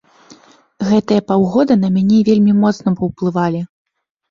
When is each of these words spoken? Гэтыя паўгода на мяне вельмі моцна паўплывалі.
Гэтыя 0.91 1.21
паўгода 1.29 1.77
на 1.83 1.93
мяне 1.99 2.23
вельмі 2.31 2.57
моцна 2.65 2.97
паўплывалі. 3.05 3.65